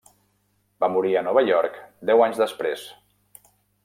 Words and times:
Va 0.83 0.87
morir 0.93 1.11
a 1.19 1.23
Nova 1.27 1.43
York 1.49 1.77
deu 2.11 2.23
anys 2.29 2.41
després. 2.45 2.87